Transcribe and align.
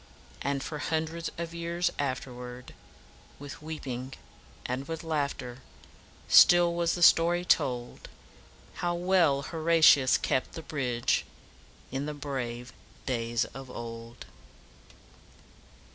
And 0.41 0.63
for 0.63 0.79
hundreds 0.79 1.29
of 1.37 1.53
years 1.53 1.91
afterwards 1.99 2.71
"With 3.37 3.61
weeping 3.61 4.15
and 4.65 4.87
with 4.87 5.03
laugh 5.03 5.37
ter, 5.37 5.59
Still 6.27 6.73
was 6.73 6.95
the 6.95 7.03
story 7.03 7.45
told, 7.45 8.09
How 8.81 8.95
well 8.95 9.43
Horatius 9.43 10.17
kept 10.17 10.53
the 10.53 10.63
bridge 10.63 11.23
In 11.91 12.07
the 12.07 12.15
brave 12.15 12.73
days 13.05 13.45
of 13.53 13.69
old." 13.69 14.25